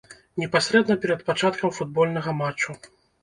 [0.43, 2.79] Непасрэдна перад пачаткам футбольнага матчу.